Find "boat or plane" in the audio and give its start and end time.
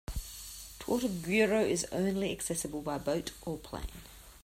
2.97-3.85